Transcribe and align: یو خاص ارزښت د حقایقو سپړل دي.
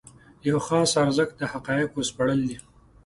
یو 0.47 0.57
خاص 0.67 0.91
ارزښت 1.03 1.33
د 1.37 1.41
حقایقو 1.51 2.07
سپړل 2.09 2.39
دي. 2.49 2.57